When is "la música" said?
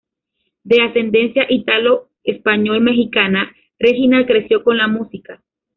4.77-5.43